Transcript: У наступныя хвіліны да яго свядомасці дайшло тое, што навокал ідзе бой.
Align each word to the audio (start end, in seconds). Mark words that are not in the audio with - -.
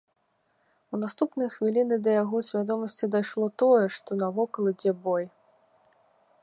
У 0.97 0.99
наступныя 1.03 1.49
хвіліны 1.55 1.95
да 2.07 2.11
яго 2.23 2.37
свядомасці 2.47 3.05
дайшло 3.17 3.45
тое, 3.65 3.85
што 3.97 4.09
навокал 4.25 4.63
ідзе 4.73 4.91
бой. 5.07 5.25